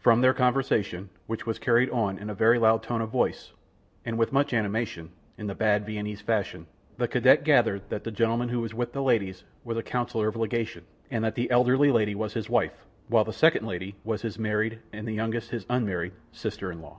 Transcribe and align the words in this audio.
From 0.00 0.20
their 0.20 0.34
conversation, 0.34 1.08
which 1.28 1.46
was 1.46 1.60
carried 1.60 1.88
on 1.90 2.18
in 2.18 2.28
a 2.30 2.34
very 2.34 2.58
loud 2.58 2.82
tone 2.82 3.00
of 3.00 3.10
voice, 3.10 3.52
and 4.04 4.18
with 4.18 4.32
much 4.32 4.52
animation, 4.52 5.10
in 5.36 5.46
the 5.46 5.54
bad, 5.54 5.86
Viennese 5.86 6.20
fashion, 6.20 6.66
the 6.96 7.06
cadet 7.06 7.44
gathered 7.44 7.82
that 7.88 8.02
the 8.02 8.10
gentleman 8.10 8.48
who 8.48 8.58
was 8.58 8.74
with 8.74 8.92
the 8.92 9.04
ladies, 9.04 9.44
was 9.62 9.76
a 9.76 9.82
Councilor 9.84 10.26
of 10.26 10.34
Legation, 10.34 10.82
and 11.12 11.22
that 11.24 11.36
the 11.36 11.48
eldest 11.48 11.78
lady 11.80 12.16
was 12.16 12.34
his 12.34 12.50
wife, 12.50 12.84
while 13.06 13.22
the 13.22 13.32
second 13.32 13.66
lady 13.68 13.94
was 14.02 14.22
his 14.22 14.36
married, 14.36 14.80
and 14.92 15.06
the 15.06 15.14
youngest 15.14 15.50
his 15.52 15.64
unmarried, 15.70 16.10
sister 16.32 16.72
in 16.72 16.82
law. 16.82 16.98